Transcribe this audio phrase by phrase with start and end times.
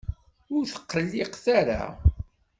[0.55, 1.81] Ur tqelliqet ara!